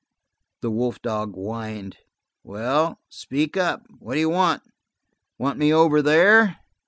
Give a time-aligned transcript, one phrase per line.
[0.61, 1.97] The wolf dog whined.
[2.41, 3.85] "Well, speak up.
[3.99, 4.63] What you want?
[5.37, 6.57] Want me over there?"